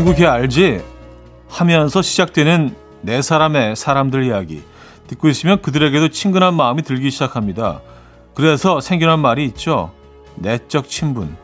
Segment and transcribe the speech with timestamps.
[0.00, 0.80] 친구 걔 알지?
[1.46, 4.62] 하면서 시작되는 네 사람의 사람들 이야기.
[5.08, 7.82] 듣고 있으면 그들에게도 친근한 마음이 들기 시작합니다.
[8.34, 9.92] 그래서 생겨난 말이 있죠.
[10.36, 11.36] 내적 친분.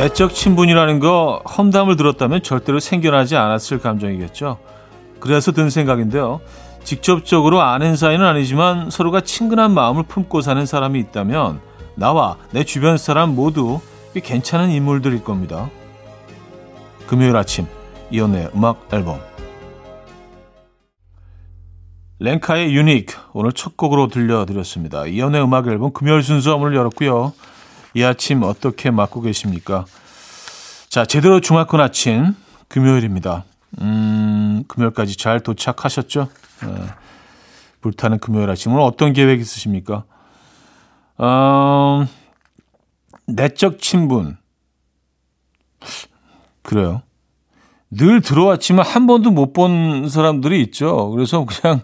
[0.00, 4.56] 내적 친분이라는 거 험담을 들었다면 절대로 생겨나지 않았을 감정이겠죠.
[5.18, 6.40] 그래서 든 생각인데요.
[6.84, 11.60] 직접적으로 아는 사이는 아니지만 서로가 친근한 마음을 품고 사는 사람이 있다면
[11.96, 13.80] 나와 내 주변 사람 모두
[14.14, 15.68] 괜찮은 인물들일 겁니다.
[17.06, 17.66] 금요일 아침
[18.10, 19.20] 이연의 음악 앨범
[22.20, 25.04] 랭카의 유닉 오늘 첫 곡으로 들려드렸습니다.
[25.04, 27.34] 이연의 음악 앨범 금요일 순서 문을 열었고요.
[27.94, 29.84] 이 아침 어떻게 맞고 계십니까?
[30.88, 32.34] 자, 제대로 중학군 아침
[32.68, 33.44] 금요일입니다.
[33.80, 36.28] 음, 금요일까지 잘 도착하셨죠?
[36.62, 36.68] 네.
[37.80, 40.04] 불타는 금요일 아침 오늘 어떤 계획 있으십니까?
[41.18, 42.06] 어,
[43.26, 44.36] 내적 친분.
[46.62, 47.02] 그래요.
[47.90, 51.10] 늘 들어왔지만 한 번도 못 본 사람들이 있죠.
[51.10, 51.80] 그래서 그냥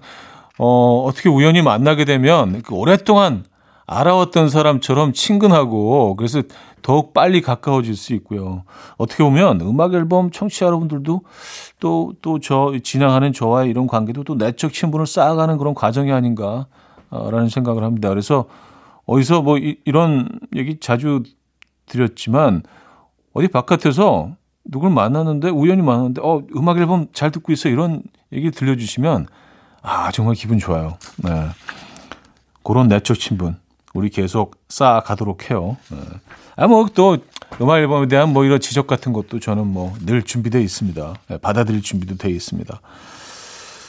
[0.58, 3.44] 어, 어떻게 우연히 만나게 되면 그 오랫동안
[3.86, 6.42] 알아왔던 사람처럼 친근하고 그래서
[6.82, 8.64] 더욱 빨리 가까워질 수 있고요.
[8.96, 11.22] 어떻게 보면 음악 앨범 청취자 여러분들도
[11.80, 17.84] 또 또 저 진행하는 저와의 이런 관계도 또 내적 친분을 쌓아가는 그런 과정이 아닌가라는 생각을
[17.84, 18.08] 합니다.
[18.08, 18.46] 그래서
[19.04, 21.22] 어디서 뭐 이, 이런 얘기 자주
[21.86, 22.62] 드렸지만
[23.32, 24.30] 어디 바깥에서
[24.64, 29.26] 누굴 만났는데 우연히 만났는데 어 음악 앨범 잘 듣고 있어 이런 얘기 들려주시면
[29.82, 30.98] 아 정말 기분 좋아요.
[31.18, 31.30] 네.
[32.64, 33.56] 그런 내적 친분
[33.96, 35.76] 우리 계속 쌓아가도록 해요.
[35.90, 35.98] 네.
[36.56, 37.16] 아뭐 또
[37.60, 41.14] 음악 앨범에 대한 뭐 이런 지적 같은 것도 저는 뭐 늘 준비되어 있습니다.
[41.28, 42.80] 네, 받아들일 준비도 되어 있습니다.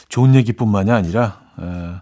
[0.08, 1.94] 좋은 얘기뿐만이 아니라 네.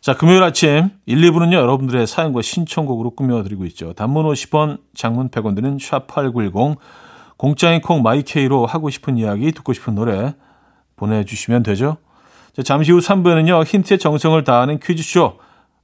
[0.00, 3.92] 자 금요일 아침 1, 2부는요 여러분들의 사연과 신청곡으로 꾸며드리고 있죠.
[3.94, 6.76] 단문 50원, 장문 100원 드는 샵8910
[7.36, 10.34] 공짜인 콩 마이케이로 하고 싶은 이야기 듣고 싶은 노래
[10.96, 11.96] 보내주시면 되죠.
[12.54, 15.38] 자, 잠시 후 3부에는요 힌트의 정성을 다하는 퀴즈쇼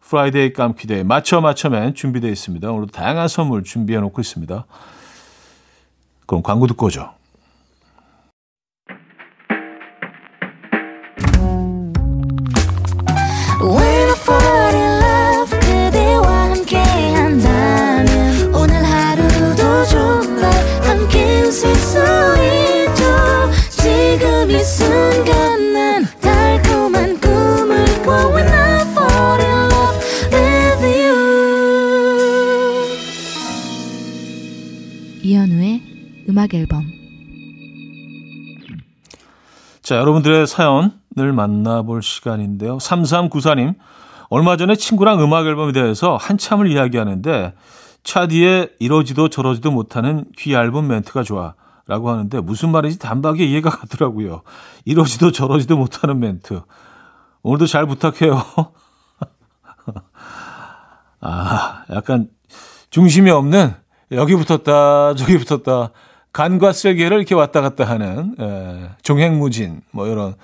[0.09, 2.71] Friday 깜퀴데이 맞춰 맞춰맨 준비되어 있습니다.
[2.71, 4.65] 오늘도 다양한 선물 준비해 놓고 있습니다.
[6.27, 7.16] 그럼 광고 듣고 오죠.
[39.86, 42.78] 자, 여러분들의 사연을 만나볼 시간인데요.
[42.78, 43.76] 3394님,
[44.30, 47.54] 얼마 전에 친구랑 음악 앨범에 대해서 한참을 이야기하는데
[48.02, 51.54] 차 뒤에 이러지도 저러지도 못하는 귀 얇은 멘트가 좋아
[51.86, 54.42] 라고 하는데 무슨 말인지 단박에 이해가 가더라고요.
[54.84, 56.62] 이러지도 저러지도 못하는 멘트.
[57.44, 58.42] 오늘도 잘 부탁해요.
[61.20, 62.28] 아, 약간
[62.91, 63.72] 중심이 없는
[64.10, 65.92] 여기 붙었다, 저기 붙었다.
[66.36, 70.34] 간과 쓸개를 이렇게 왔다 갔다 하는, 예, 종횡무진, 뭐 이런.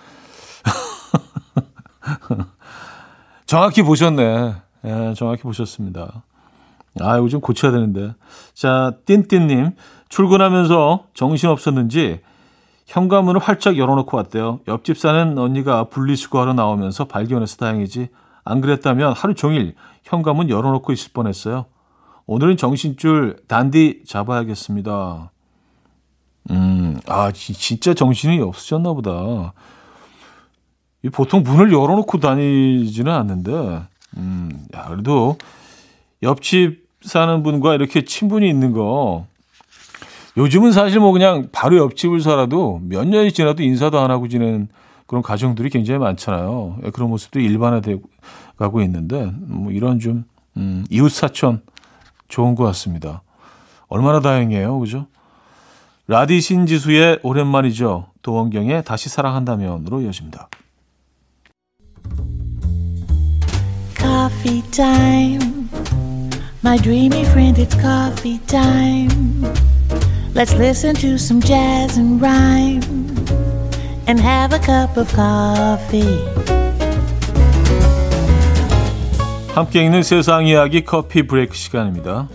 [3.44, 4.54] 정확히 보셨네.
[4.86, 6.22] 예, 정확히 보셨습니다.
[6.98, 8.14] 아, 이거 좀 고쳐야 되는데.
[8.54, 9.72] 자, 띵띵님.
[10.08, 12.22] 출근하면서 정신없었는지
[12.86, 14.60] 현관문을 활짝 열어놓고 왔대요.
[14.68, 18.08] 옆집 사는 언니가 분리수거하러 나오면서 발견해서 다행이지.
[18.44, 21.66] 안 그랬다면 하루 종일 현관문 열어놓고 있을 뻔했어요.
[22.24, 25.32] 오늘은 정신줄 단디 잡아야겠습니다.
[26.50, 29.52] 음, 아, 진짜 정신이 없으셨나 보다.
[31.12, 33.82] 보통 문을 열어놓고 다니지는 않는데,
[34.16, 35.36] 음, 야, 그래도
[36.22, 39.26] 옆집 사는 분과 이렇게 친분이 있는 거,
[40.36, 44.68] 요즘은 사실 뭐 그냥 바로 옆집을 살아도 몇 년이 지나도 인사도 안 하고 지내는
[45.06, 46.78] 그런 가정들이 굉장히 많잖아요.
[46.84, 48.02] 예, 그런 모습도 일반화되고
[48.56, 50.24] 가고 있는데, 뭐 이런 좀,
[50.56, 51.62] 음, 이웃사촌,
[52.28, 53.22] 좋은 것 같습니다.
[53.88, 54.78] 얼마나 다행이에요.
[54.78, 55.06] 그죠?
[56.08, 58.06] 라디 신지수의 오랜만이죠.
[58.22, 60.48] 도원경의 다시 사랑한다면으로 이어집니다.
[63.96, 65.68] Coffee time.
[66.64, 69.42] My dreamy friend, it's coffee time.
[70.34, 72.82] Let's listen to some jazz and rhyme
[74.08, 76.18] and have a cup of coffee.
[79.54, 82.28] 함께 읽는 세상 이야기 커피 브레이크 시간입니다.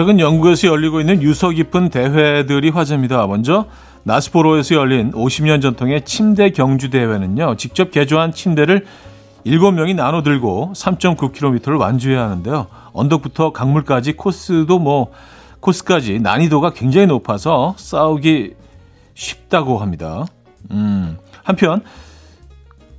[0.00, 3.26] 최근 영국에서 열리고 있는 유서 깊은 대회들이 화제입니다.
[3.26, 3.66] 먼저
[4.04, 7.56] 나스포로에서 열린 50년 전통의 침대 경주 대회는요.
[7.58, 8.86] 직접 개조한 침대를
[9.44, 12.68] 7명이 나눠 들고 3.9km를 완주해야 하는데요.
[12.94, 15.12] 언덕부터 강물까지 코스도 뭐
[15.60, 18.54] 코스까지 난이도가 굉장히 높아서 싸우기
[19.12, 20.24] 쉽다고 합니다.
[20.70, 21.82] 음, 한편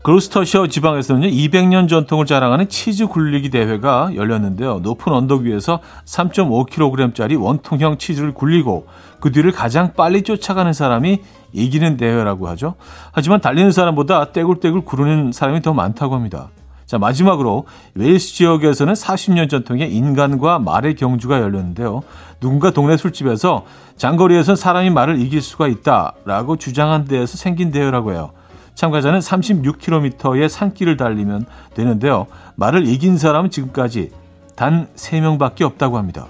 [0.03, 4.79] 그로스터셔 지방에서는 200년 전통을 자랑하는 치즈 굴리기 대회가 열렸는데요.
[4.79, 8.87] 높은 언덕 위에서 3.5kg짜리 원통형 치즈를 굴리고
[9.19, 11.21] 그 뒤를 가장 빨리 쫓아가는 사람이
[11.53, 12.75] 이기는 대회라고 하죠.
[13.11, 16.49] 하지만 달리는 사람보다 떼굴떼굴 구르는 사람이 더 많다고 합니다.
[16.87, 22.01] 자, 마지막으로 웨일스 지역에서는 40년 전통의 인간과 말의 경주가 열렸는데요.
[22.39, 23.65] 누군가 동네 술집에서
[23.97, 28.31] 장거리에선 사람이 말을 이길 수가 있다라고 주장한 데에서 생긴 대회라고 해요.
[28.75, 32.27] 참가자는 36km의 산길을 달리면 되는데요.
[32.55, 34.11] 말을 이긴 사람은 지금까지
[34.55, 36.27] 단 3명밖에 없다고 합니다.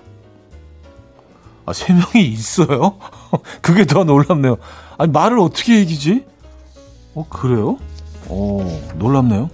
[1.65, 2.97] 아, 3명이 있어요?
[3.61, 4.57] 그게 더 놀랍네요.
[4.97, 6.25] 아니, 말을 어떻게 이기지?
[7.13, 7.77] 어, 그래요?
[8.27, 9.49] 어, 놀랍네요.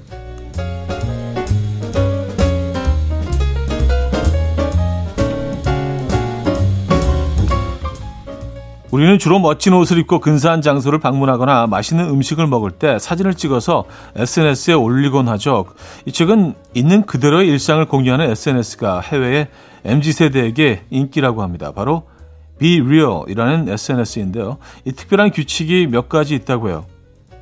[8.98, 13.86] 우리는 주로 멋진 옷을 입고 근사한 장소를 방문하거나 맛있는 음식을 먹을 때 사진을 찍어서
[14.16, 15.68] SNS에 올리곤 하죠.
[16.08, 19.50] 이 책은 있는 그대로의 일상을 공유하는 SNS가 해외의
[19.86, 21.74] MZ세대에게 인기라고 합니다.
[21.74, 22.08] 바로
[22.58, 24.58] Be Real이라는 SNS인데요.
[24.84, 26.86] 이 특별한 규칙이 몇 가지 있다고 해요.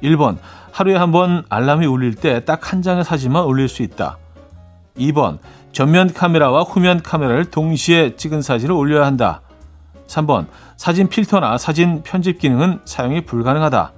[0.04, 0.40] 1번,
[0.74, 4.18] 하루에 한 번 알람이 울릴 때 딱 한 장의 사진만 올릴 수 있다.
[4.98, 5.38] 2번,
[5.72, 9.40] 전면 카메라와 후면 카메라를 동시에 찍은 사진을 올려야 한다.
[10.08, 13.94] 3번 사진 필터나 사진 편집 기능은 사용이 불가능하다.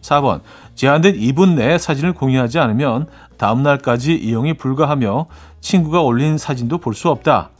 [0.00, 0.40] 4번
[0.74, 3.06] 제한된 2분 내에 사진을 공유하지 않으면
[3.38, 5.26] 다음 날까지 이용이 불가하며
[5.60, 7.50] 친구가 올린 사진도 볼 수 없다.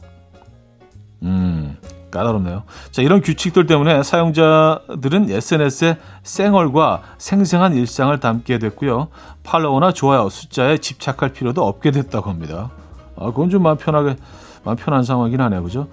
[1.23, 1.77] 음,
[2.11, 2.63] 까다롭네요.
[2.91, 9.07] 자, 이런 규칙들 때문에 사용자들은 SNS에 생얼과 생생한 일상을 담게 됐고요.
[9.43, 12.69] 팔로워나 좋아요 숫자에 집착할 필요도 없게 됐다고 합니다.
[13.17, 14.17] 아, 그건 좀 마음 편하게,
[14.63, 15.63] 마음 편한 상황이긴 하네요.
[15.63, 15.87] 그죠?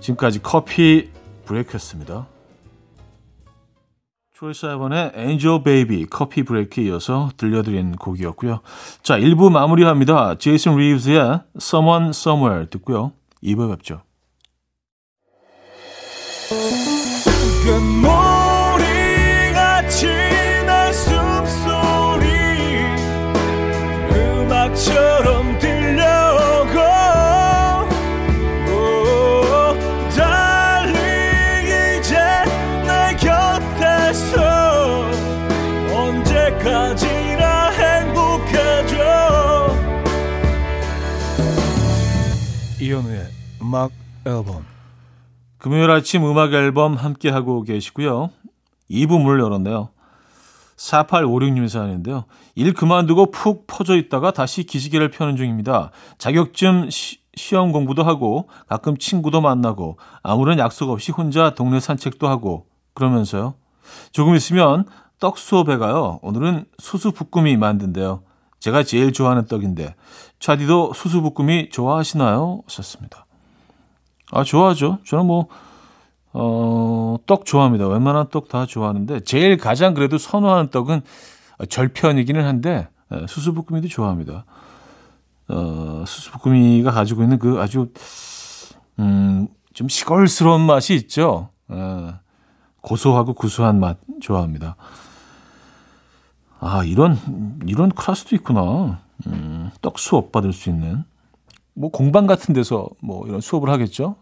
[0.00, 1.10] 지금까지 커피
[1.48, 2.26] 브레이크였습니다.
[4.38, 8.60] 트로이 사이번의 Angel Baby 커피 브레이크에 이어서 들려드린 곡이었고요.
[9.02, 10.38] 자, 1부 마무리합니다.
[10.38, 13.12] 제이슨 리브스의 Someone Somewhere 듣고요.
[13.42, 14.02] 2부에 뵙죠.
[43.68, 43.92] 음악
[44.24, 44.64] 앨범
[45.58, 48.30] 금요일 아침 음악 앨범 함께 하고 계시고요.
[48.90, 49.90] 2부 문을 열었네요.
[50.76, 52.24] 4856님 사연인데요.
[52.54, 55.90] 일 그만두고 푹 퍼져 있다가 다시 기지개를 펴는 중입니다.
[56.16, 62.68] 자격증 시, 시험 공부도 하고 가끔 친구도 만나고 아무런 약속 없이 혼자 동네 산책도 하고
[62.94, 63.54] 그러면서요.
[64.12, 64.86] 조금 있으면
[65.20, 66.20] 떡 수업에 가요.
[66.22, 68.22] 오늘은 수수부꾸미 만든대요.
[68.60, 69.94] 제가 제일 좋아하는 떡인데
[70.40, 72.62] 차디도 수수부꾸미 좋아하시나요?
[72.66, 73.27] 하셨습니다.
[74.32, 74.98] 아 좋아하죠.
[75.04, 75.48] 저는 뭐
[76.32, 77.88] 어, 떡 좋아합니다.
[77.88, 81.02] 웬만한 떡 다 좋아하는데 제일 가장 그래도 선호하는 떡은
[81.68, 84.44] 절편이기는 한데 예, 수수부꾸미도 좋아합니다.
[85.48, 87.90] 어, 수수부꾸미가 가지고 있는 그 아주
[88.98, 91.48] 음, 좀 시골스러운 맛이 있죠.
[91.68, 92.14] 어,
[92.82, 94.76] 고소하고 구수한 맛 좋아합니다.
[96.60, 97.16] 아, 이런,
[97.66, 99.00] 이런 클래스도 있구나.
[99.26, 101.04] 음, 떡 수업 받을 수 있는.
[101.78, 104.16] 뭐 공방 같은 데서 뭐 이런 수업을 하겠죠.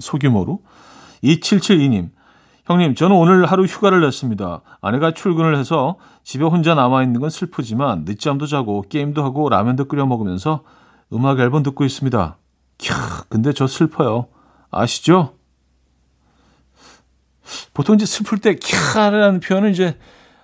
[0.00, 0.62] 소규모로.
[1.22, 2.10] 2772님.
[2.64, 4.62] 형님, 저는 오늘 하루 휴가를 냈습니다.
[4.80, 10.64] 아내가 출근을 해서 집에 혼자 남아있는 건 슬프지만 늦잠도 자고 게임도 하고 라면도 끓여 먹으면서
[11.12, 12.36] 음악 앨범 듣고 있습니다.
[12.78, 14.26] 캬, 근데 저 슬퍼요.
[14.70, 15.34] 아시죠?
[17.72, 19.96] 보통 이제 슬플 때 캬라는 표현은 이제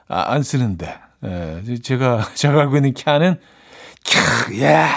[0.06, 0.94] 아, 안 쓰는데
[1.24, 3.38] 예, 제가 제가 알고 있는 캬는
[4.04, 4.88] 캬, 야,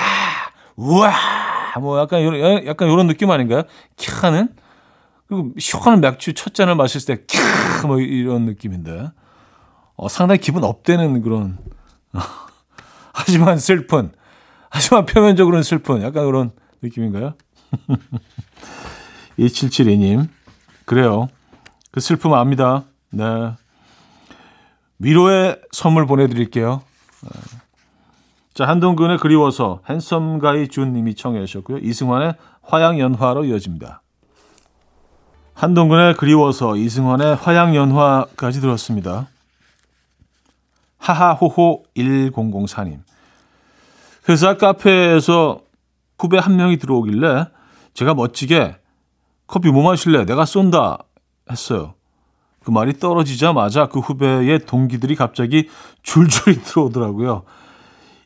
[0.76, 1.12] 우와,
[1.80, 3.64] 뭐 약간 이런 약간 이런 느낌 아닌가요?
[3.98, 4.54] 캬는
[5.28, 9.10] 그리고 시원한 맥주 첫 잔을 마셨을 때 캬, 뭐 이런 느낌인데,
[9.96, 11.58] 어, 상당히 기분 업되는 그런
[13.14, 14.12] 하지만 슬픈,
[14.70, 16.52] 하지만 표면적으로는 슬픈 약간 그런
[16.82, 17.34] 느낌인가요?
[19.40, 20.30] 2772님,
[20.86, 21.28] 그래요.
[21.92, 22.84] 그 슬픔 압니다.
[23.10, 23.24] 네.
[25.00, 26.84] 위로의 선물 보내드릴게요.
[28.56, 31.80] 자, 한동근의 그리워서 핸섬가이 준님이 청해 주셨고요.
[31.80, 34.02] 이승환의 화양연화로 이어집니다.
[35.54, 39.28] 한동근의 그리워서 이승환의 화양연화까지 들었습니다.
[41.00, 43.00] 하하호호 1004님.
[44.30, 45.60] 회사 카페에서
[46.18, 47.48] 후배 한 명이 들어오길래
[47.94, 48.78] 제가 멋지게
[49.48, 50.24] 커피 뭐 마실래?
[50.24, 51.00] 내가 쏜다
[51.52, 51.96] 했어요.
[52.64, 55.70] 그 말이 떨어지자마자 그 후배의 동기들이 갑자기
[56.04, 57.44] 줄줄이 들어오더라고요.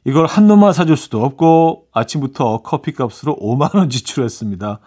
[0.06, 4.80] 이걸 한 놈만 사줄 수도 없고 아침부터 커피 값으로 5만 원 지출했습니다.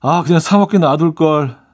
[0.00, 1.64] 아 그냥 사 먹게 놔둘 걸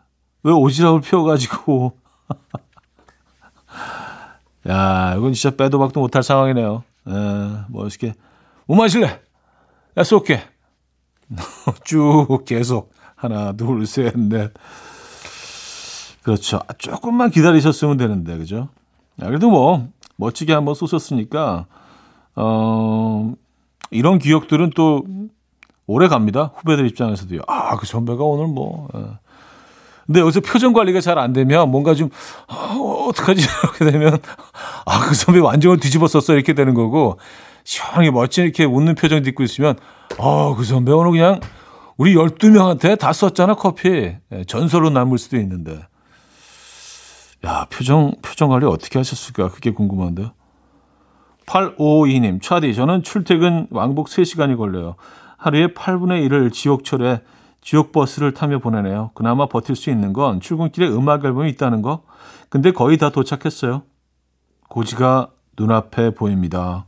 [0.43, 1.93] 왜 오지랖을 피워가지고
[4.69, 6.83] 야 이건 진짜 빼도 박도 못할 상황이네요.
[7.09, 7.13] 에,
[7.69, 8.15] 뭐 이렇게
[8.67, 9.21] 뭐 마실래?
[9.97, 10.43] 야 쏠게.
[11.85, 14.53] 쭉 계속 하나 둘 셋 넷.
[16.23, 16.61] 그렇죠.
[16.79, 18.69] 조금만 기다리셨으면 되는데 그죠?
[19.23, 21.67] 야, 그래도 뭐 멋지게 한번 쏘셨으니까
[22.37, 23.33] 어
[23.91, 25.05] 이런 기억들은 또
[25.87, 26.53] 오래 갑니다.
[26.57, 27.41] 후배들 입장에서도요.
[27.49, 28.89] 아, 그 선배가 오늘 뭐.
[28.95, 29.01] 예.
[30.07, 32.11] 근데 여기서 표정 관리가 잘 안 되면 뭔가 좀,
[32.49, 33.43] 어, 어떡하지?
[33.63, 34.19] 이렇게 되면,
[34.87, 36.35] 아, 그 선배 완전히 뒤집어 썼어.
[36.35, 37.19] 이렇게 되는 거고,
[37.65, 39.77] 시원하게 멋진 이렇게 웃는 표정 짓고 있으면,
[40.19, 41.41] 아, 그 선배 오늘 그냥
[41.97, 44.15] 우리 12명한테 다 썼잖아, 커피.
[44.33, 45.81] 예, 전설로 남을 수도 있는데.
[47.47, 49.49] 야, 표정, 표정 관리 어떻게 하셨을까?
[49.51, 50.33] 그게 궁금한데요.
[51.51, 54.95] 8552님, 차디, 저는 출퇴근 왕복 3시간이 걸려요.
[55.37, 57.23] 하루에 8분의 1을 지옥철에
[57.61, 59.11] 지옥버스를 타며 보내네요.
[59.15, 62.03] 그나마 버틸 수 있는 건 출근길에 음악 앨범이 있다는 거.
[62.49, 63.83] 근데 거의 다 도착했어요.
[64.69, 66.87] 고지가 눈앞에 보입니다.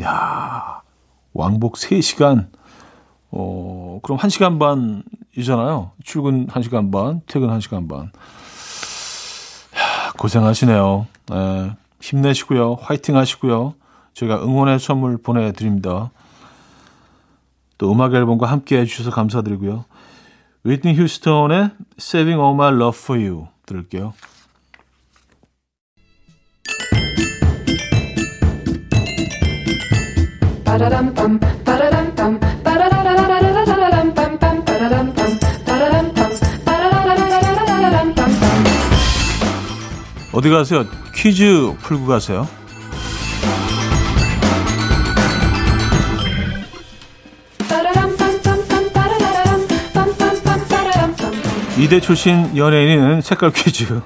[0.00, 0.82] 야
[1.32, 2.48] 왕복 3시간.
[3.30, 5.90] 어, 그럼 1시간 반이잖아요.
[6.02, 8.10] 출근 1시간 반, 퇴근 1시간 반.
[9.76, 11.06] 야, 고생하시네요.
[11.26, 12.78] 네, 힘내시고요.
[12.80, 13.74] 화이팅 하시고요.
[14.14, 16.10] 저희가 응원의 선물 보내드립니다.
[17.78, 19.84] 또 음악 앨범과 함께 해주셔서 감사드리고요.
[20.64, 24.14] 위트니 휴스턴의 Saving All My Love For You 들을게요.
[40.38, 40.84] 어디 가세요?
[41.12, 42.46] 퀴즈 풀고 가세요.
[51.76, 54.00] 이대 출신 연예인은 색깔 퀴즈.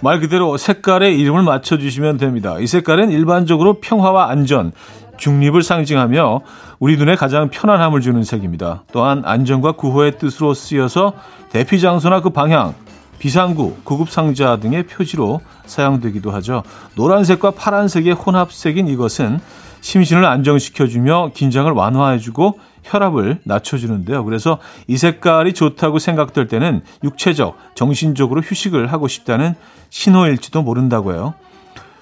[0.00, 2.56] 말 그대로 색깔의 이름을 맞춰주시면 됩니다.
[2.58, 4.72] 이 색깔은 일반적으로 평화와 안전,
[5.16, 6.40] 중립을 상징하며
[6.80, 8.82] 우리 눈에 가장 편안함을 주는 색입니다.
[8.90, 11.12] 또한 안전과 구호의 뜻으로 쓰여서
[11.50, 12.74] 대피 장소나 그 방향,
[13.22, 16.64] 비상구, 구급상자 등의 표지로 사용되기도 하죠.
[16.96, 19.38] 노란색과 파란색의 혼합색인 이것은
[19.80, 24.24] 심신을 안정시켜주며 긴장을 완화해주고 혈압을 낮춰주는데요.
[24.24, 29.54] 그래서 이 색깔이 좋다고 생각될 때는 육체적, 정신적으로 휴식을 하고 싶다는
[29.90, 31.34] 신호일지도 모른다고 해요.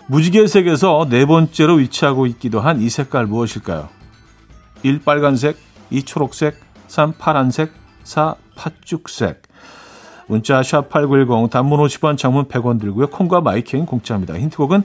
[0.07, 3.91] 무지개색에서 네 번째로 위치하고 있기도 한 이 색깔 무엇일까요?
[4.85, 5.03] 1.
[5.03, 5.59] 빨간색
[5.91, 6.03] 2.
[6.03, 6.59] 초록색
[6.89, 7.13] 3.
[7.19, 7.73] 파란색
[8.05, 8.37] 4.
[8.57, 9.50] 팥죽색
[10.31, 13.09] 문자 샵8910 단문 50원 장문 100원 들고요.
[13.09, 14.39] 콩과 마이킹 공짜입니다.
[14.39, 14.85] 힌트곡은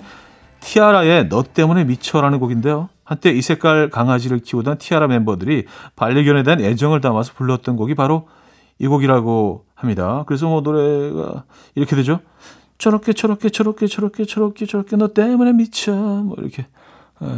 [0.59, 2.89] 티아라의 너 때문에 미쳐라는 곡인데요.
[3.03, 8.27] 한때 이 색깔 강아지를 키우던 티아라 멤버들이 반려견에 대한 애정을 담아서 불렀던 곡이 바로
[8.79, 10.23] 이 곡이라고 합니다.
[10.25, 11.43] 그래서 뭐 노래가
[11.75, 12.21] 이렇게 되죠.
[12.79, 16.65] 저렇게 저렇게 저렇게 저렇게 저렇게 저렇게 너 때문에 미쳐 뭐 이렇게
[17.19, 17.37] 어,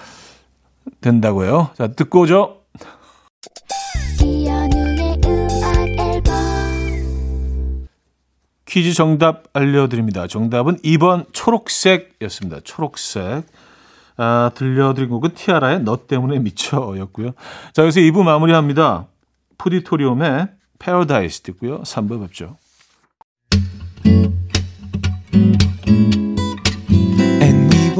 [1.02, 1.70] 된다고요.
[1.74, 2.57] 자 듣고 오죠.
[8.78, 10.28] 퀴즈 정답 알려드립니다.
[10.28, 12.60] 정답은 2번 초록색이었습니다.
[12.62, 13.44] 초록색.
[14.16, 17.32] 아, 들려드린 곡은 티아라의 너 때문에 미쳐였고요.
[17.72, 19.08] 자, 여기서 2부 마무리합니다.
[19.58, 20.46] 푸디토리움의
[20.78, 21.82] 패러다이스 듣고요.
[21.82, 22.56] 3부 뵙죠.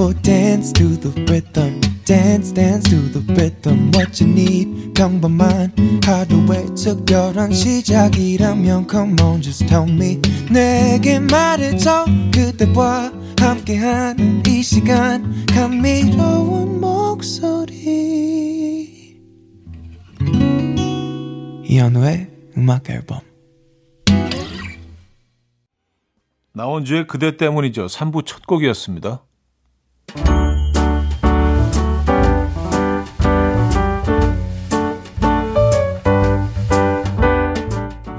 [0.09, 1.81] Will dance to the rhythm.
[2.07, 5.71] dance dance to the rhythm what you need 평범한
[6.03, 10.19] 하루의 특별한 시작이라면 come on just tell me
[10.51, 17.85] 내게 말해줘 그대와 함께한 이 시간 감미로운 목소리
[21.65, 23.21] 이현우의 음악 앨범
[26.55, 29.28] 나온 주에 그대 때문이죠 3부 첫 곡이었습니다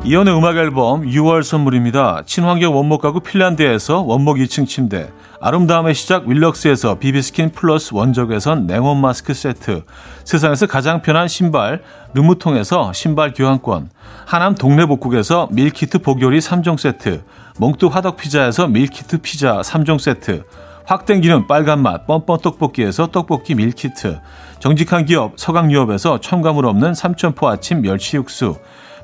[0.09, 2.23] 이연의 음악 앨범 6월 선물입니다.
[2.25, 9.35] 친환경 원목 가구 핀란드에서 원목 2층 침대, 아름다움의 시작 윌럭스에서 비비스킨 플러스 원적외선 냉온 마스크
[9.35, 9.83] 세트,
[10.23, 11.83] 세상에서 가장 편한 신발
[12.15, 13.91] 르무통에서 신발 교환권,
[14.25, 17.21] 하남 동네복국에서 밀키트 복요리 3종 세트,
[17.59, 20.43] 몽뚜 화덕 피자에서 밀키트 피자 3종 세트,
[20.89, 24.21] 확 땡기는 빨간맛 뻔뻔 떡볶이에서 떡볶이 밀키트,
[24.57, 28.55] 정직한 기업 서강유업에서 첨가물 없는 삼천포 아침 멸치 육수,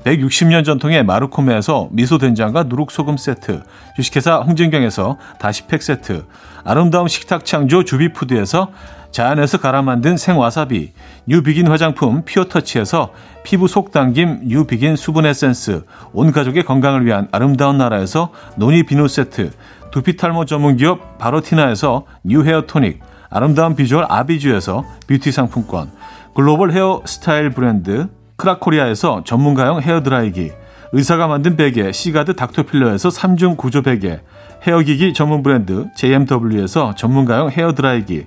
[0.03, 3.61] 160년 전통의 마루코메에서 미소된장과 누룩소금 세트,
[3.95, 6.25] 주식회사 홍진경에서 다시팩 세트,
[6.63, 8.71] 아름다운 식탁 창조 주비푸드에서
[9.11, 10.91] 자연에서 갈아 만든 생와사비,
[11.27, 13.13] 뉴비긴 화장품 피어터치에서
[13.43, 19.51] 피부 속 당김 뉴비긴 수분 에센스, 온 가족의 건강을 위한 아름다운 나라에서 노니 비누 세트,
[19.95, 22.99] 두피탈모 전문기업 바로티나에서 뉴 헤어 토닉,
[23.29, 25.89] 아름다운 비주얼 아비주에서 뷰티 상품권,
[26.35, 30.51] 글로벌 헤어 스타일 브랜드 크라코리아에서 전문가용 헤어드라이기,
[30.91, 34.19] 의사가 만든 베개 시가드 닥터필러에서 3중 구조 베개,
[34.63, 38.25] 헤어기기 전문 브랜드 JMW에서 전문가용 헤어드라이기,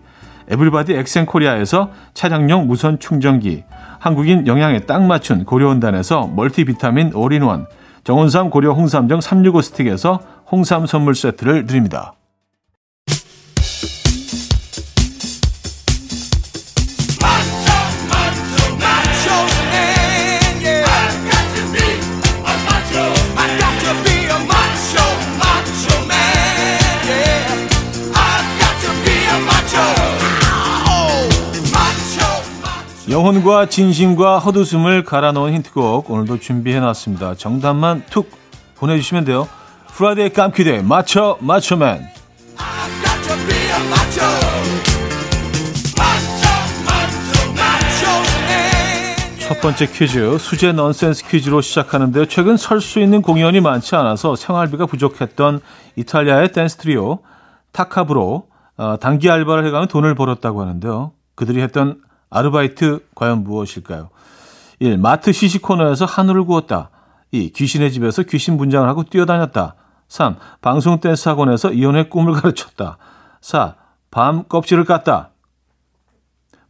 [0.48, 3.64] 에블바디 엑센코리아에서 차량용 무선 충전기,
[3.98, 7.66] 한국인 영양에 딱 맞춘 고려원단에서 멀티비타민 올인원,
[8.04, 12.14] 정원삼 고려 홍삼정 365 스틱에서 홍삼 선물 세트를 드립니다.
[33.10, 37.36] 영혼과 진심과 헛웃음을 갈아 넣은 힌트곡 오늘도 준비해놨습니다.
[37.36, 38.30] 정답만 툭
[38.76, 39.48] 보내주시면 돼요.
[39.98, 42.06] Friday 깜퀴대 맞춰 맞춰맨
[49.40, 52.26] 첫 번째 퀴즈 수제 넌센스 퀴즈로 시작하는데요.
[52.26, 55.58] 최근 설 수 있는 공연이 많지 않아서 생활비가 부족했던
[55.96, 57.18] 이탈리아의 댄스 트리오
[57.72, 58.46] 타카브로
[58.76, 61.10] 어, 단기 알바를 해가며 돈을 벌었다고 하는데요.
[61.34, 64.10] 그들이 했던 아르바이트 과연 무엇일까요?
[64.78, 64.96] 1.
[64.98, 66.90] 마트 시식 코너에서 한우를 구웠다.
[67.32, 67.50] 2.
[67.50, 69.74] 귀신의 집에서 귀신 분장을 하고 뛰어다녔다.
[70.08, 70.36] 3.
[70.60, 72.98] 방송 댄스 학원에서 이혼의 꿈을 가르쳤다.
[73.40, 73.76] 4.
[74.10, 75.28] 밤 껍질을 깠다.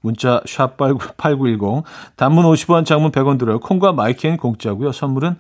[0.01, 1.85] 문자 샵 8910
[2.17, 3.59] 단문 50원 장문 100원 들어요.
[3.61, 4.93] 콩과 마이크는 공짜고요.
[4.93, 5.37] 선물은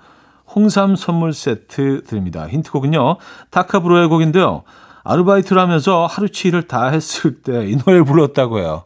[0.54, 2.48] 홍삼 선물 세트 드립니다.
[2.48, 3.16] 힌트곡은요.
[3.50, 4.62] 타카브로의 곡인데요.
[5.04, 8.84] 아르바이트를 하면서 하루치를 다 했을 때 이 노래를 불렀다고 해요.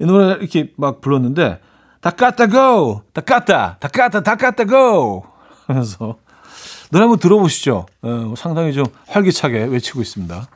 [0.00, 1.60] 이 노래 이렇게 막 불렀는데
[2.00, 3.02] 다 깠다 고!
[3.12, 3.78] 다 깠다!
[3.78, 4.22] 다 깠다!
[4.22, 5.24] 다 깠다 고!
[5.66, 6.16] 하면서
[6.90, 7.86] 노래 한번 들어보시죠.
[8.02, 10.48] 어, 상당히 좀 활기차게 외치고 있습니다.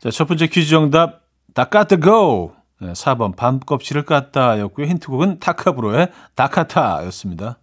[0.00, 1.22] 자, 첫 번째 퀴즈 정답
[1.54, 2.54] 다 깠다 고!
[2.80, 4.86] 네, 4번 밤 껍질을 깠다 였고요.
[4.86, 7.58] 힌트곡은 타카브로의 다카타 였습니다.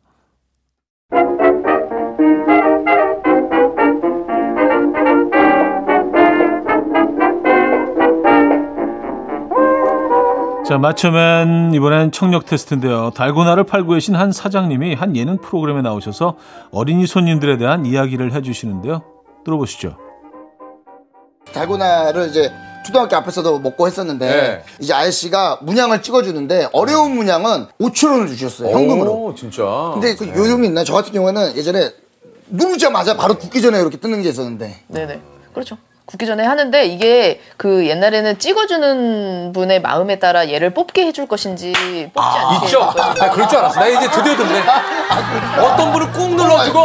[10.66, 13.12] 자, 맞춰맨 이번엔 청력 테스트인데요.
[13.12, 16.38] 달고나를 팔고 계신 한 사장님이 한 예능 프로그램에 나오셔서
[16.72, 19.02] 어린이 손님들에 대한 이야기를 해주시는데요.
[19.44, 19.98] 들어보시죠.
[21.54, 22.50] 달고나를 이제
[22.86, 24.64] 초등학교 앞에서도 먹고 했었는데 네.
[24.80, 29.12] 이제 아저씨가 문양을 찍어주는데 어려운 문양은 5천 원을 주셨어요 현금으로.
[29.12, 29.64] 오, 진짜.
[29.94, 30.34] 근데 그 네.
[30.34, 30.86] 요즘이 있나요?
[30.86, 31.92] 저 같은 경우에는 예전에
[32.48, 34.80] 누르자마자 바로 굽기 전에 이렇게 뜨는 게 있었는데.
[34.88, 35.22] 네네.
[35.54, 35.78] 그렇죠.
[36.06, 41.72] 굽기 전에 하는데 이게 그 옛날에는 찍어주는 분의 마음에 따라 얘를 뽑게 해줄 것인지
[42.14, 42.82] 뽑지 아, 않게 있죠.
[42.84, 43.80] 아, 그럴 줄 알았어.
[43.80, 44.64] 나 이제 드디어 듣네.
[45.62, 46.80] 어떤 분은 꾹 눌러주고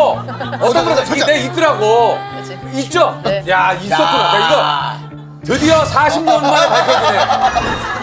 [0.61, 2.17] 어떤 분은 이게 내 있더라고.
[2.39, 2.59] 그치.
[2.81, 3.21] 있죠.
[3.25, 3.43] 네.
[3.49, 4.33] 야 있었구나.
[4.33, 7.19] 나 이거 드디어 40년 만에 밝혀지네.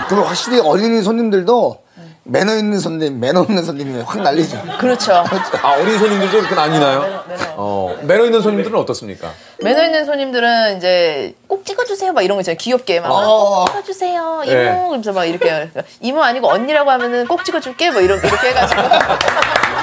[0.09, 1.84] 그럼 확실히 어린이 손님들도
[2.27, 4.59] 매너 있는 손님, 매너 없는 손님이 확 날리죠.
[4.79, 5.23] 그렇죠.
[5.61, 7.01] 아, 어린 손님들도 그렇게 나뉘나요?
[7.01, 7.43] 매너, 매너.
[7.55, 9.31] 어, 매너 있는 손님들은 어떻습니까?
[9.61, 12.13] 매너 있는 손님들은 이제 꼭 찍어주세요.
[12.13, 12.57] 막 이런 거 있잖아요.
[12.57, 12.99] 귀엽게.
[13.01, 13.65] 막, 어.
[13.65, 14.41] 꼭 찍어주세요.
[14.43, 14.53] 이모.
[14.53, 14.87] 네.
[14.89, 15.69] 그래서 막 이렇게.
[16.01, 17.91] 이모 아니고 언니라고 하면은 꼭 찍어줄게.
[17.91, 18.81] 뭐 이렇게, 이렇게 해가지고.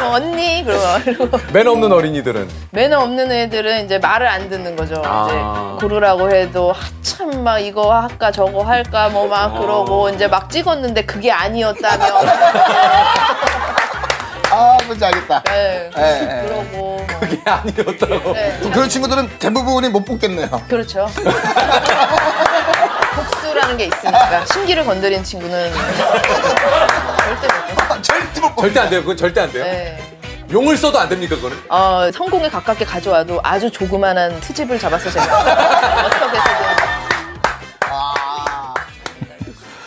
[0.00, 5.02] 어, 언니 그러고 매너 없는 어린이들은 매너 없는 애들은 이제 말을 안 듣는 거죠.
[5.04, 5.26] 아.
[5.28, 5.36] 이제
[5.86, 9.58] 고르라고 해도 한참 막 이거 할까 저거 할까 뭐막 아.
[9.58, 12.04] 그러고 이제 막 찍었는데 그게 아니었다며.
[14.50, 15.42] 아, 뭔지 알겠다.
[15.44, 15.90] 네.
[15.94, 16.20] 네.
[16.26, 16.42] 네.
[16.46, 18.32] 그러고 그게 아니었다고.
[18.32, 18.58] 네.
[18.72, 20.48] 그런 친구들은 대부분이 못 뽑겠네요.
[20.68, 21.06] 그렇죠.
[23.14, 25.70] 복수라는 게 있으니까 심기를 건드린 친구는
[27.28, 28.02] 절대 못 뽑.
[28.02, 29.00] 절대 못 절대 안 돼요.
[29.00, 29.64] 그건 절대 안 돼요.
[29.64, 29.98] 네.
[30.50, 31.56] 용을 써도 안 됩니까 그거는?
[31.68, 35.24] 어 성공에 가깝게 가져와도 아주 조그만한 트집을 잡아서 제가
[36.06, 36.40] 어떻게든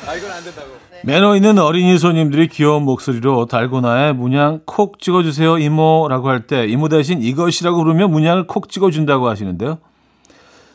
[0.08, 0.68] 아, 이건 안 된다고.
[1.04, 7.24] 매너 있는 어린이 손님들이 귀여운 목소리로 달고나에 문양 콕 찍어주세요 이모라고 할 때 이모 대신
[7.24, 9.80] 이것이라고 부르면 문양을 콕 찍어준다고 하시는데요.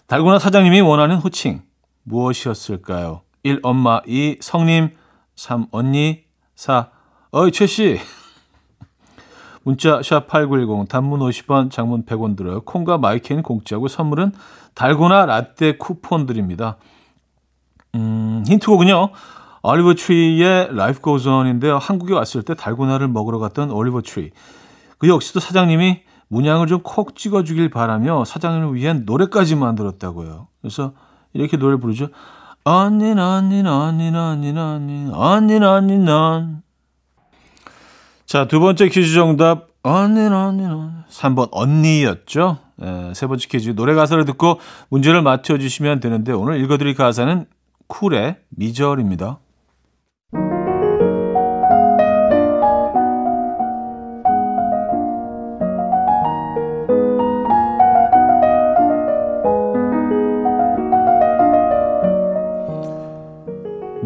[0.08, 1.62] 달고나 사장님이 원하는 호칭
[2.04, 3.22] 무엇이었을까요?
[3.44, 3.60] 1.
[3.62, 4.38] 엄마 2.
[4.40, 4.90] 성님
[5.36, 5.66] 3.
[5.70, 6.22] 언니
[6.56, 6.90] 4.
[7.32, 7.98] 어이 최씨
[9.62, 12.60] 문자 샵 8910 단문 50원 장문 100원 들어요.
[12.62, 14.32] 콩과 마이케이는 공짜고 선물은
[14.74, 16.76] 달고나 라떼 쿠폰 드립니다.
[17.94, 19.10] 음, 힌트곡은요.
[19.62, 21.78] 올리버 트리의 Life Goes On인데요.
[21.78, 24.30] 한국에 왔을 때 달고나를 먹으러 갔던 올리버 트리.
[24.98, 30.48] 그 역시도 사장님이 문양을 좀 콕 찍어주길 바라며 사장님을 위한 노래까지 만들었다고요.
[30.60, 30.92] 그래서
[31.32, 32.08] 이렇게 노래 부르죠.
[32.66, 36.62] 언닌 언닌 언닌 언닌 언닌 언닌 언닌 넌
[38.26, 39.68] 자, 두 번째 퀴즈 정답.
[39.84, 40.90] 언니, 언니, 언니.
[41.08, 42.58] 3번 언니였죠.
[42.82, 43.76] 에, 세 번째 퀴즈.
[43.76, 47.46] 노래 가사를 듣고 문제를 맞춰 주시면 되는데 오늘 읽어 드릴 가사는
[47.86, 49.38] 쿨의 미절입니다.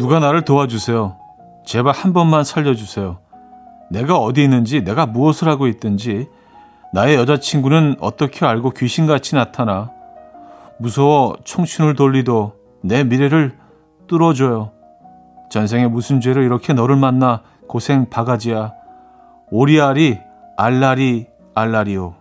[0.01, 1.15] 누가 나를 도와주세요.
[1.63, 3.19] 제발 한 번만 살려주세요.
[3.91, 6.27] 내가 어디 있는지, 내가 무엇을 하고 있든지,
[6.91, 9.91] 나의 여자친구는 어떻게 알고 귀신같이 나타나.
[10.79, 13.55] 무서워 청춘을 돌리도 내 미래를
[14.07, 14.71] 뚫어줘요.
[15.51, 18.73] 전생에 무슨 죄로 이렇게 너를 만나 고생 바가지야.
[19.51, 20.17] 오리알이
[20.57, 22.15] 알라리 알라리오.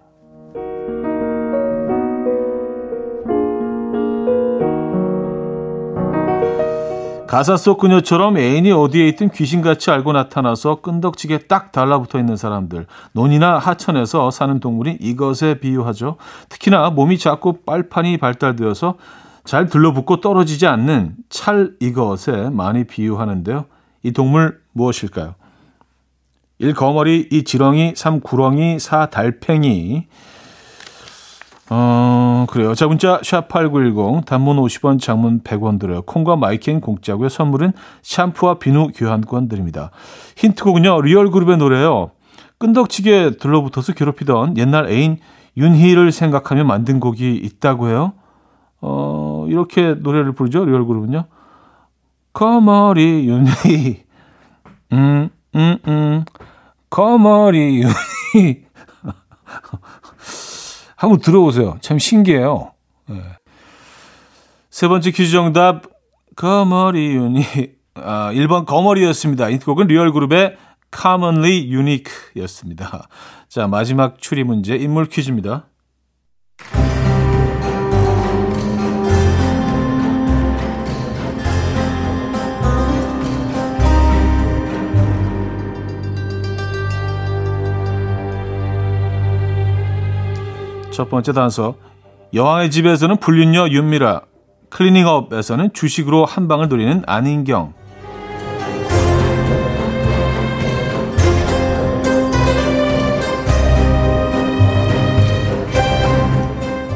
[7.31, 12.87] 가사 속 그녀처럼 애인이 어디에 있든 귀신같이 알고 나타나서 끈덕지게 딱 달라붙어 있는 사람들.
[13.13, 16.17] 논이나 하천에서 사는 동물이 이것에 비유하죠.
[16.49, 18.97] 특히나 몸이 작고 빨판이 발달되어서
[19.45, 23.67] 잘 들러붙고 떨어지지 않는 찰 이것에 많이 비유하는데요.
[24.03, 25.37] 이 동물 무엇일까요?
[26.59, 26.75] 1.
[26.75, 27.45] 거머리, 2.
[27.45, 28.19] 지렁이, 3.
[28.19, 29.07] 구렁이, 4.
[29.07, 30.09] 달팽이.
[31.73, 32.75] 어, 그래요.
[32.75, 36.03] 자, 문자 샵8910 단문 50원, 장문 100원 들어요.
[36.03, 37.29] 콩과 마이킹 공짜고요.
[37.29, 39.93] 선물은 샴푸와 비누 교환권 드립니다.
[40.37, 41.03] 힌트곡은요.
[41.03, 42.11] 리얼 그룹의 노래요.
[42.59, 45.19] 끈덕지게 들러붙어서 괴롭히던 옛날 애인
[45.57, 48.15] 윤희를 생각하며 만든 곡이 있다고 해요.
[48.81, 50.65] 어, 이렇게 노래를 부르죠.
[50.65, 51.25] 리얼 그룹은요.
[52.33, 54.03] 거머리 윤희
[54.93, 56.25] 음, 음, 음.
[56.89, 58.65] 거머리 윤희
[61.01, 61.79] 한번 들어보세요.
[61.81, 62.73] 참 신기해요.
[63.09, 63.23] 네.
[64.69, 65.85] 세 번째 퀴즈 정답
[66.37, 67.43] 거머리 유니
[67.95, 69.49] 아, 1번 거머리였습니다.
[69.49, 70.59] 이 곡은 리얼그룹의
[70.95, 73.09] Commonly Unique였습니다.
[73.49, 75.69] 자 마지막 추리 문제 인물 퀴즈입니다.
[91.01, 91.77] 첫 번째 단서.
[92.35, 94.21] 여왕의 집에서는 불륜녀 윤미라,
[94.69, 97.73] 클리닝업에서는 주식으로 한 방을 노리는 안인경.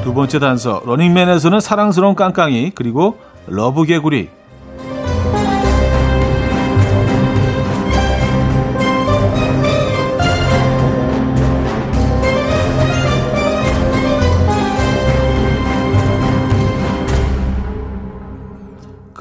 [0.02, 0.82] 두 번째 단서.
[0.84, 4.28] 러닝맨에서는 사랑스러운 깡깡이, 그리고 러브 개구리.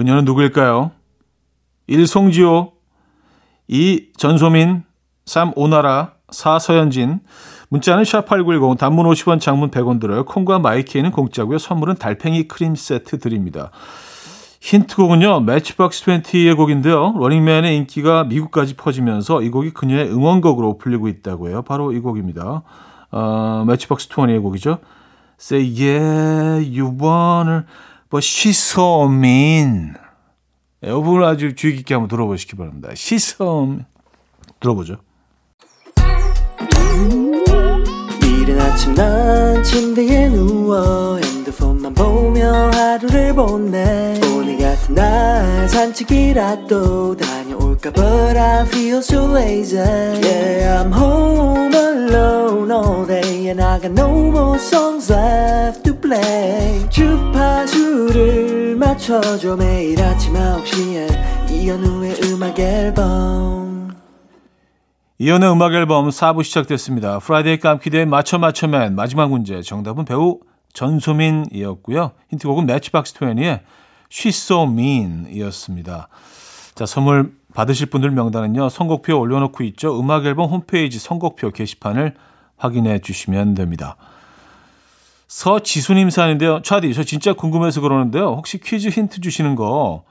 [0.03, 0.91] 그녀는 누구일까요?
[1.87, 2.07] 1.
[2.07, 2.73] 송지호
[3.69, 4.09] 2.
[4.17, 4.83] 전소민
[5.25, 5.53] 3.
[5.55, 6.59] 오나라 4.
[6.59, 7.21] 서현진
[7.69, 10.25] 문자는 샵8910 단문 50원 장문 100원 들어요.
[10.25, 11.57] 콩과 마이케이는 공짜고요.
[11.57, 13.71] 선물은 달팽이 크림 세트 드립니다.
[14.59, 15.39] 힌트곡은요.
[15.39, 17.15] 매치박스 20의 곡인데요.
[17.17, 21.61] 러닝맨의 인기가 미국까지 퍼지면서 이 곡이 그녀의 응원곡으로 불리고 있다고 해요.
[21.61, 22.63] 바로 이 곡입니다.
[23.11, 24.79] 어, 매치박스 20의 곡이죠.
[25.39, 27.63] Say yeah, you wanna
[28.51, 29.95] so mean.
[30.83, 32.89] 이 부분 아주 주의 깊게 한번 들어보시기 바랍니다.
[32.93, 33.85] Mean.
[34.59, 34.97] 들어보죠.
[38.21, 48.37] 이른 아침 난 침대에 누워 핸드폰만 보며 하루를 보내 오늘 같은 날 산책이라도 다녀올까 But
[48.37, 54.59] I feel so lazy Yeah I'm home alone all day And I got no more
[54.59, 63.95] songs left to play 주파수를 맞춰줘 매일 아침 9시에 이현우의 음악 앨범
[65.19, 67.19] 이현우의 음악 앨범 4부 시작됐습니다.
[67.19, 70.39] Friday 깜퀴대의 맞춰 맞춰맨 마지막 문제 정답은 배우
[70.73, 72.11] 전소민이었고요.
[72.29, 73.61] 힌트곡은 매치박스 20의
[74.09, 76.09] She's So Mean 이었습니다.
[76.75, 78.69] 자, 선물 받으실 분들 명단은요.
[78.69, 79.99] 선곡표 올려놓고 있죠.
[79.99, 82.15] 음악 앨범 홈페이지 선곡표 게시판을
[82.57, 83.95] 확인해 주시면 됩니다.
[85.33, 86.61] 서지수님 사연인데요.
[86.61, 88.35] 차디, 저 진짜 궁금해서 그러는데요.
[88.35, 90.03] 혹시 퀴즈 힌트 주시는 거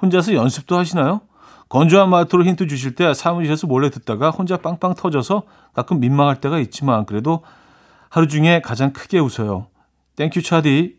[0.00, 1.22] 혼자서 연습도 하시나요?
[1.70, 7.06] 건조한 말투로 힌트 주실 때 사무실에서 몰래 듣다가 혼자 빵빵 터져서 가끔 민망할 때가 있지만
[7.06, 7.42] 그래도
[8.10, 9.68] 하루 중에 가장 크게 웃어요.
[10.16, 10.98] Thank you 차디.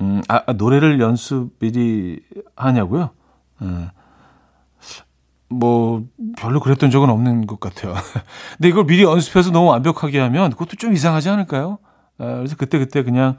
[0.00, 2.18] 음, 아, 아 노래를 연습 미리
[2.56, 3.10] 하냐고요?
[3.62, 3.88] 음,
[5.48, 6.04] 뭐
[6.36, 7.94] 별로 그랬던 적은 없는 것 같아요.
[8.58, 11.78] 근데 이걸 미리 연습해서 너무 완벽하게 하면 그것도 좀 이상하지 않을까요?
[12.20, 13.36] 에, 그래서 그때 그때 그냥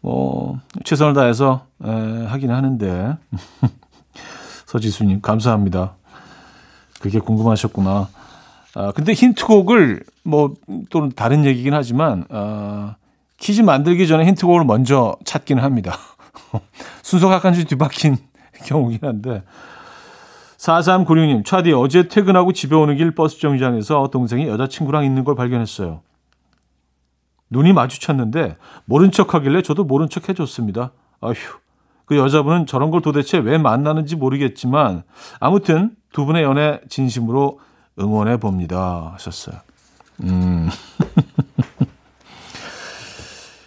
[0.00, 1.88] 뭐 최선을 다해서 에,
[2.26, 3.16] 하긴 하는데
[4.66, 5.94] 서지수님 감사합니다.
[7.00, 8.08] 그게 궁금하셨구나.
[8.74, 10.54] 아, 근데 힌트곡을 뭐
[10.90, 12.96] 또는 다른 얘기긴 하지만 아,
[13.38, 15.96] 퀴즈 만들기 전에 힌트곡을 먼저 찾기는 합니다.
[17.02, 18.16] 순서가 약간 좀 뒤바뀐
[18.66, 19.42] 경우긴 한데
[20.58, 26.00] 4396님, 차디 어제 퇴근하고 집에 오는 길 버스 정류장에서 동생이 여자친구랑 있는 걸 발견했어요.
[27.50, 30.92] 눈이 마주쳤는데 모른 척 하길래 저도 모른 척 해줬습니다.
[31.20, 31.34] 아휴,
[32.04, 35.02] 그 여자분은 저런 걸 도대체 왜 만나는지 모르겠지만
[35.40, 37.60] 아무튼 두 분의 연애 진심으로
[37.98, 39.10] 응원해 봅니다.
[39.14, 39.56] 하셨어요.
[40.22, 40.68] 음.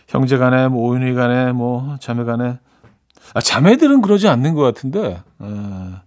[0.08, 2.58] 형제 간에, 뭐, 오윤희 간에, 뭐, 자매 간에.
[3.36, 6.02] 아, 자매들은 그러지 않는 것 같은데, 아,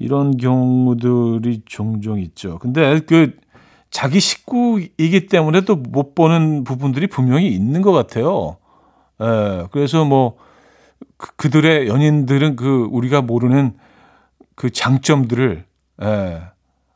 [0.00, 2.58] 이런 경우들이 종종 있죠.
[2.58, 3.36] 근데 그,
[3.94, 8.56] 자기 식구이기 때문에 또 못 보는 부분들이 분명히 있는 것 같아요.
[9.22, 10.36] 예, 그래서 뭐,
[11.16, 13.74] 그, 들의 연인들은 그, 우리가 모르는
[14.56, 15.64] 그 장점들을,
[16.02, 16.42] 예,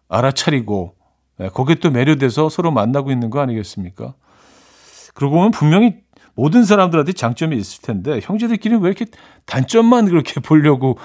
[0.09, 0.95] 알아차리고,
[1.39, 4.15] 예, 거기에 또 매료돼서 서로 만나고 있는 거 아니겠습니까?
[5.15, 5.99] 그러고 보면 분명히
[6.35, 9.07] 모든 사람들한테 장점이 있을 텐데 형제들끼리 왜 이렇게
[9.47, 10.99] 단점만 그렇게 보려고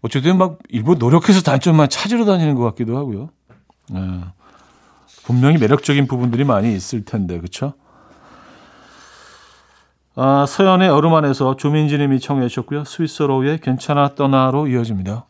[0.00, 3.28] 어쨌든 막 일부 노력해서 단점만 찾으러 다니는 것 같기도 하고요.
[3.90, 4.00] 네.
[5.24, 7.74] 분명히 매력적인 부분들이 많이 있을 텐데 그렇죠?
[10.16, 12.84] 아, 서연의 얼음 안에서 조민지님이 청해 주셨고요.
[12.84, 15.26] 스위스로의 괜찮아 떠나로 이어집니다.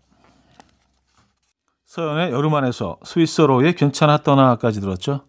[1.87, 5.21] 서연의 여름 안에서 스위스로의 괜찮아 떠나까지 들었죠.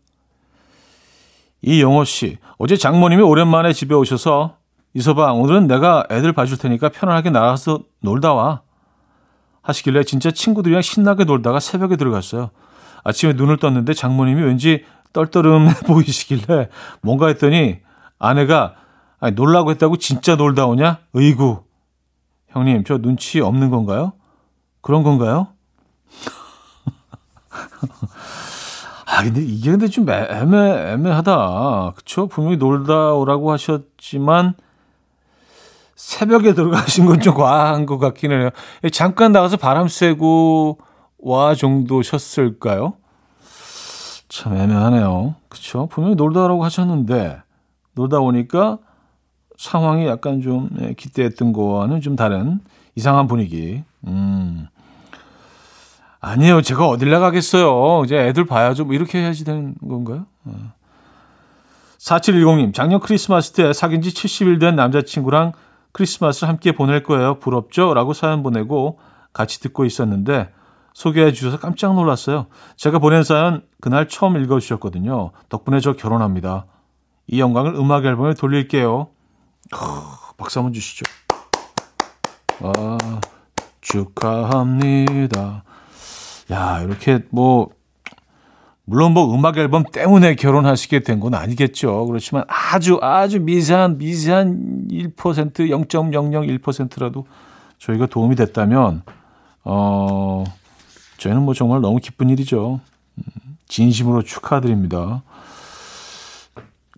[1.61, 4.57] 이영호 씨, 어제 장모님이 오랜만에 집에 오셔서
[4.93, 8.61] 이서방, 오늘은 내가 애들 봐줄 테니까 편안하게 나가서 놀다 와.
[9.61, 12.49] 하시길래 진짜 친구들이랑 신나게 놀다가 새벽에 들어갔어요.
[13.05, 16.67] 아침에 눈을 떴는데 장모님이 왠지 떨떠름해 보이시길래
[17.01, 17.79] 뭔가 했더니
[18.19, 18.75] 아내가
[19.19, 20.99] 아니, 놀라고 했다고 진짜 놀다 오냐?
[21.13, 21.63] 의구.
[22.49, 24.13] 형님, 저 눈치 없는 건가요?
[24.81, 25.47] 그런 건가요?
[29.05, 31.93] 아, 근데 이게 근데 좀 애매, 애매하다.
[31.95, 32.27] 그쵸?
[32.27, 34.53] 분명히 놀다 오라고 하셨지만,
[35.95, 38.49] 새벽에 들어가신 건 좀 과한 것 같기는 해요.
[38.91, 40.79] 잠깐 나가서 바람 쐬고
[41.19, 42.93] 와 정도 셨을까요?
[44.27, 45.35] 참 애매하네요.
[45.49, 45.87] 그쵸?
[45.91, 47.41] 분명히 놀다 오라고 하셨는데,
[47.93, 48.79] 놀다 오니까
[49.57, 52.59] 상황이 약간 좀 예, 기대했던 거와는 좀 다른
[52.95, 53.83] 이상한 분위기.
[54.05, 54.67] 음.
[56.19, 56.61] 아니에요.
[56.61, 58.03] 제가 어딜 나가겠어요.
[58.05, 58.85] 이제 애들 봐야죠.
[58.85, 60.25] 뭐 이렇게 해야지 되는 건가요?
[61.99, 65.53] 4710님, 작년 크리스마스 때 사귄 지 70일 된 남자친구랑
[65.91, 67.39] 크리스마스를 함께 보낼 거예요.
[67.39, 67.93] 부럽죠?
[67.93, 68.99] 라고 사연 보내고
[69.33, 70.49] 같이 듣고 있었는데
[70.95, 72.47] 소개해 주셔서 깜짝 놀랐어요.
[72.77, 75.31] 제가 보낸 사연 그날 처음 읽어주셨거든요.
[75.49, 76.65] 덕분에 저 결혼합니다.
[77.27, 79.09] 이 영광을 음악 앨범에 돌릴게요.
[80.37, 81.03] 박수 한번 주시죠.
[82.61, 82.97] 아,
[83.81, 85.63] 축하합니다.
[86.51, 87.71] 야, 이렇게 뭐,
[88.85, 92.05] 물론 뭐 음악 앨범 때문에 결혼하시게 된 건 아니겠죠.
[92.05, 97.25] 그렇지만 아주 아주 미세한 미세한 1% 0.001%라도
[97.79, 99.01] 저희가 도움이 됐다면
[99.65, 100.45] 어
[101.17, 102.79] 저희는 뭐 정말 너무 기쁜 일이죠.
[103.17, 103.23] 음,
[103.67, 105.23] 진심으로 축하드립니다.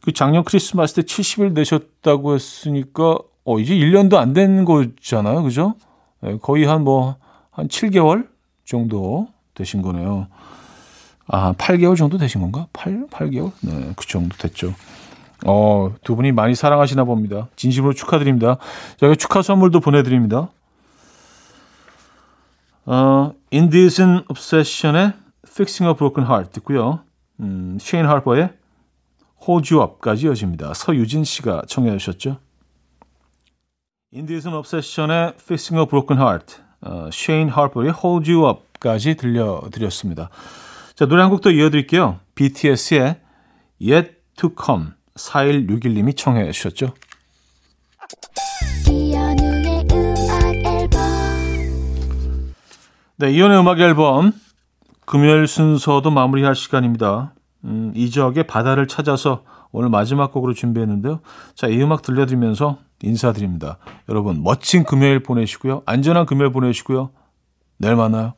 [0.01, 5.43] 그 작년 크리스마스 때 70일 내셨다고 했으니까 어 이제 1년도 안 된 거잖아요.
[5.43, 5.75] 그죠?
[6.21, 7.15] 네, 거의 한 뭐한 뭐
[7.51, 8.27] 한 7개월
[8.65, 10.27] 정도 되신 거네요.
[11.27, 12.67] 아, 8개월 정도 되신 건가?
[12.71, 13.51] 8, 8개월?
[13.61, 14.73] 네, 그 정도 됐죠.
[15.45, 17.47] 어, 두 분이 많이 사랑하시나 봅니다.
[17.55, 18.57] 진심으로 축하드립니다.
[18.97, 20.49] 저희가 축하 선물도 보내 드립니다.
[22.87, 25.13] 어, Indecent Obsession의
[25.45, 27.01] Fixing a Broken Heart 듣고요.
[27.41, 28.53] 음, 쉐인 할퍼의
[29.45, 30.73] Hold You Up까지 이어집니다.
[30.73, 32.39] 서유진 씨가 청해 주셨죠.
[34.13, 40.29] Indecent Obsession의 Fixing a Broken Heart, 어, 쉐인 할퍼의 Hold You Up 까지 들려드렸습니다.
[40.95, 42.19] 자, 노래 한 곡 더 이어드릴게요.
[42.35, 43.19] BTS의
[43.81, 46.93] Yet to Come 4161님이 청해 주셨죠.
[53.19, 54.31] 네, 이연의 음악 앨범
[55.07, 57.33] 금요일 순서도 마무리할 시간입니다.
[57.63, 61.21] 음, 이적의 바다를 찾아서 오늘 마지막 곡으로 준비했는데요.
[61.55, 63.79] 자, 이 음악 들려드리면서 인사드립니다.
[64.07, 65.81] 여러분, 멋진 금요일 보내시고요.
[65.87, 67.09] 안전한 금요일 보내시고요.
[67.79, 68.33] 내일 만나요.